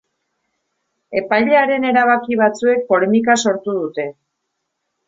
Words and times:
Epailearen 1.21 1.85
erabaki 1.91 2.41
batzuek 2.43 2.85
polemika 2.91 3.39
sortu 3.47 3.79
dute. 3.81 4.13